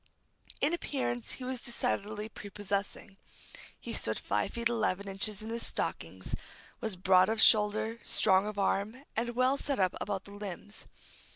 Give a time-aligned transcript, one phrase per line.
[0.61, 3.17] In appearance he was decidedly prepossessing.
[3.79, 6.33] He stood five feet eleven inches in his stockings;
[6.79, 10.87] was broad of shoulder, strong of arm, and well set up about the limbs.